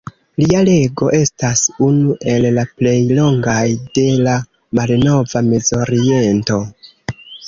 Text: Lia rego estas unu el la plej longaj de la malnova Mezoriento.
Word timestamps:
Lia 0.41 0.59
rego 0.67 1.07
estas 1.17 1.59
unu 1.87 2.15
el 2.35 2.47
la 2.57 2.63
plej 2.79 2.93
longaj 3.17 3.65
de 3.97 4.05
la 4.29 4.33
malnova 4.79 5.43
Mezoriento. 5.51 6.59